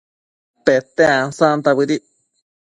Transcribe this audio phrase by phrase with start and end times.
[0.63, 2.03] Pete ansanta bëdic